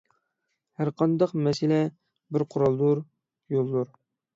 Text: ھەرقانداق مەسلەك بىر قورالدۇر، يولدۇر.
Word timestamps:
ھەرقانداق 0.83 1.37
مەسلەك 1.49 1.95
بىر 2.39 2.49
قورالدۇر، 2.57 3.09
يولدۇر. 3.61 3.99